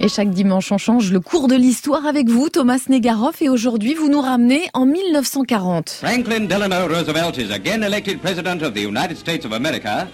[0.00, 3.94] Et chaque dimanche, on change le cours de l'histoire avec vous, Thomas Negaroff, et aujourd'hui,
[3.94, 5.90] vous nous ramenez en 1940.
[6.04, 10.06] Franklin Delano Roosevelt is again elected President of the United States of America.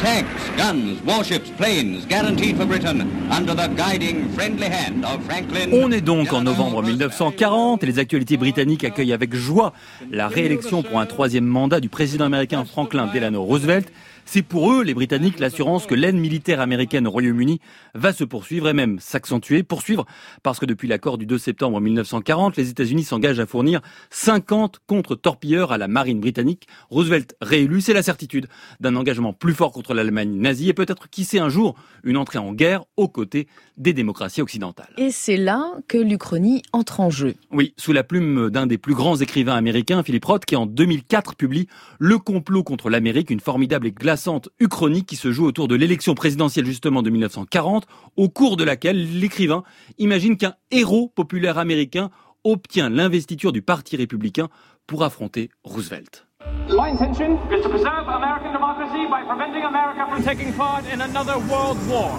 [0.00, 5.70] Tanks, guns, warships, planes, guaranteed for Britain under the guiding friendly hand of Franklin.
[5.72, 9.72] On est donc en novembre 1940 et les actualités britanniques accueillent avec joie
[10.12, 13.88] la réélection pour un troisième mandat du président américain Franklin Delano Roosevelt.
[14.30, 17.60] C'est pour eux, les Britanniques, l'assurance que l'aide militaire américaine au Royaume-Uni
[17.94, 19.62] va se poursuivre et même s'accentuer.
[19.62, 20.04] Poursuivre
[20.42, 25.72] parce que depuis l'accord du 2 septembre 1940, les États-Unis s'engagent à fournir 50 contre-torpilleurs
[25.72, 26.68] à la marine britannique.
[26.90, 28.48] Roosevelt réélu, c'est la certitude
[28.80, 31.74] d'un engagement plus fort contre l'Allemagne nazie et peut-être, qui sait un jour,
[32.04, 34.92] une entrée en guerre aux côtés des démocraties occidentales.
[34.98, 37.34] Et c'est là que l'Uchronie entre en jeu.
[37.50, 41.34] Oui, sous la plume d'un des plus grands écrivains américains, Philip Roth, qui en 2004
[41.34, 41.66] publie
[41.98, 46.14] Le complot contre l'Amérique, une formidable et glaçante uchronique qui se joue autour de l'élection
[46.14, 47.86] présidentielle justement de 1940,
[48.16, 49.62] au cours de laquelle l'écrivain
[49.98, 52.10] imagine qu'un héros populaire américain
[52.42, 54.48] obtient l'investiture du Parti républicain
[54.88, 56.26] pour affronter Roosevelt.
[56.68, 61.38] My intention is to preserve American democracy by preventing America from taking part in another
[61.48, 62.18] world war.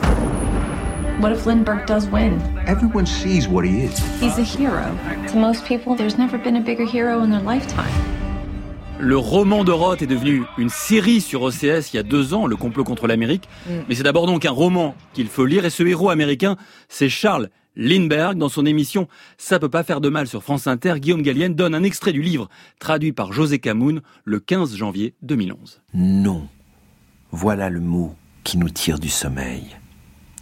[1.20, 2.39] What if Lindbergh does win?
[2.66, 4.00] Everyone sees what he is.
[4.22, 4.97] He's a hero.
[5.31, 8.19] To most people, there's never been a bigger hero in their lifetime.
[9.02, 12.45] Le roman de Roth est devenu une série sur OCS il y a deux ans,
[12.45, 13.47] Le complot contre l'Amérique.
[13.66, 13.72] Mm.
[13.88, 15.64] Mais c'est d'abord donc un roman qu'il faut lire.
[15.64, 16.58] Et ce héros américain,
[16.89, 18.38] c'est Charles Lindbergh.
[18.38, 21.75] Dans son émission Ça peut pas faire de mal sur France Inter, Guillaume Gallienne donne
[21.75, 25.81] un extrait du livre traduit par José Camoun le 15 janvier 2011.
[25.94, 26.50] Non.
[27.31, 29.77] Voilà le mot qui nous tire du sommeil.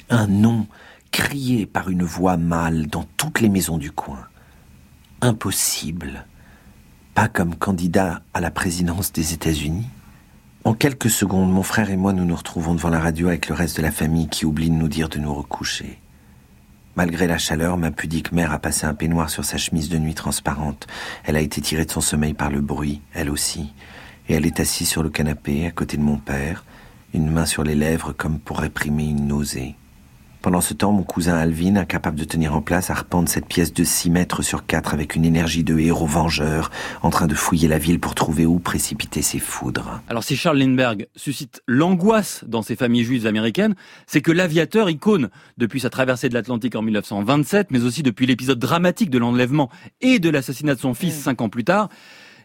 [0.09, 0.65] Un non
[1.11, 4.27] crié par une voix mâle dans toutes les maisons du coin.
[5.21, 6.25] Impossible
[7.17, 9.87] pas comme candidat à la présidence des États-Unis.
[10.65, 13.55] En quelques secondes, mon frère et moi, nous nous retrouvons devant la radio avec le
[13.55, 15.97] reste de la famille qui oublie de nous dire de nous recoucher.
[16.95, 20.13] Malgré la chaleur, ma pudique mère a passé un peignoir sur sa chemise de nuit
[20.13, 20.85] transparente.
[21.23, 23.73] Elle a été tirée de son sommeil par le bruit, elle aussi.
[24.29, 26.65] Et elle est assise sur le canapé, à côté de mon père,
[27.15, 29.73] une main sur les lèvres comme pour réprimer une nausée.
[30.41, 33.83] Pendant ce temps, mon cousin Alvin, incapable de tenir en place, arpente cette pièce de
[33.83, 36.71] 6 mètres sur 4 avec une énergie de héros vengeur,
[37.01, 40.01] en train de fouiller la ville pour trouver où précipiter ses foudres.
[40.07, 43.75] Alors si Charles Lindbergh suscite l'angoisse dans ces familles juives américaines,
[44.05, 48.59] c'est que l'aviateur icône, depuis sa traversée de l'Atlantique en 1927, mais aussi depuis l'épisode
[48.59, 49.69] dramatique de l'enlèvement
[50.01, 51.89] et de l'assassinat de son fils cinq ans plus tard,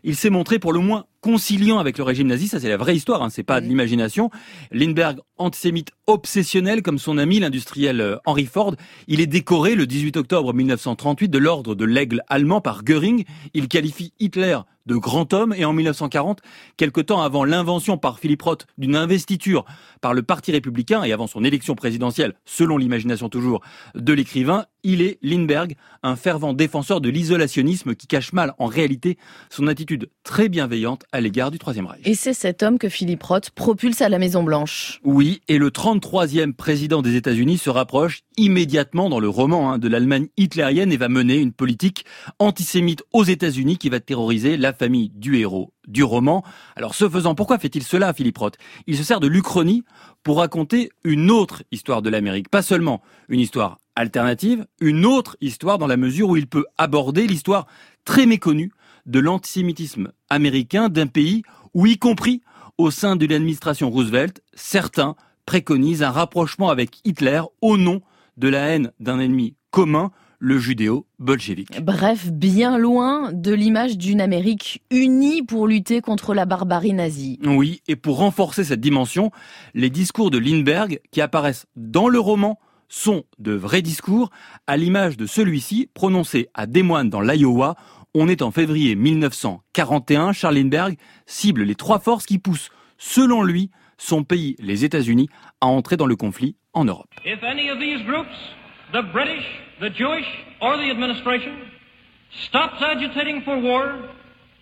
[0.04, 2.96] il s'est montré pour le moins conciliant avec le régime nazi, ça c'est la vraie
[2.96, 4.30] histoire, hein, c'est pas de l'imagination.
[4.72, 8.74] Lindbergh, antisémite obsessionnel comme son ami l'industriel euh, Henry Ford,
[9.06, 13.24] il est décoré le 18 octobre 1938 de l'ordre de l'aigle allemand par Göring.
[13.54, 16.40] Il qualifie Hitler de grand homme et en 1940,
[16.76, 19.64] quelque temps avant l'invention par Philippe Roth d'une investiture
[20.00, 23.60] par le Parti républicain et avant son élection présidentielle, selon l'imagination toujours
[23.94, 29.16] de l'écrivain, il est Lindbergh, un fervent défenseur de l'isolationnisme qui cache mal en réalité
[29.50, 32.00] son attitude très bienveillante à l'égard du Troisième Reich.
[32.04, 35.00] Et c'est cet homme que Philippe Roth propulse à la Maison Blanche.
[35.04, 39.88] Oui, et le 33e président des États-Unis se rapproche immédiatement dans le roman hein, de
[39.88, 42.04] l'Allemagne hitlérienne et va mener une politique
[42.38, 46.44] antisémite aux États-Unis qui va terroriser la famille du héros du roman.
[46.76, 48.56] Alors ce faisant, pourquoi fait-il cela, Philippe Roth?
[48.86, 49.84] Il se sert de l'Uchronie
[50.22, 55.78] pour raconter une autre histoire de l'Amérique, pas seulement une histoire alternative, une autre histoire
[55.78, 57.66] dans la mesure où il peut aborder l'histoire
[58.04, 58.72] très méconnue
[59.06, 61.42] de l'antisémitisme américain d'un pays
[61.74, 62.42] où, y compris
[62.78, 65.16] au sein de l'administration Roosevelt, certains
[65.46, 68.00] préconisent un rapprochement avec Hitler au nom
[68.36, 70.10] de la haine d'un ennemi commun,
[70.44, 71.80] le judéo-bolchevique.
[71.82, 77.38] Bref, bien loin de l'image d'une Amérique unie pour lutter contre la barbarie nazie.
[77.44, 79.30] Oui, et pour renforcer cette dimension,
[79.74, 82.58] les discours de Lindbergh qui apparaissent dans le roman
[82.88, 84.30] sont de vrais discours,
[84.66, 87.76] à l'image de celui-ci prononcé à Des Moines dans l'Iowa
[88.14, 90.32] on est en février 1941.
[90.32, 95.28] Charlenberg cible les trois forces qui poussent, selon lui, son pays, les États-Unis,
[95.60, 97.08] à entrer dans le conflit en Europe.
[97.24, 98.28] If any of these groups,
[98.92, 99.44] the British,
[99.80, 100.26] the Jewish,
[100.60, 101.52] or the administration,
[102.46, 103.94] stops agitating for war,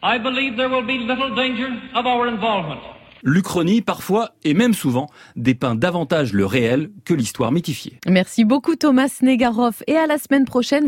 [0.02, 2.80] I believe there will be little danger of our involvement.
[3.22, 7.98] L'Uchronie, parfois, et même souvent, dépeint davantage le réel que l'histoire mythifiée.
[8.08, 10.78] Merci beaucoup Thomas Negaroff et à la semaine prochaine.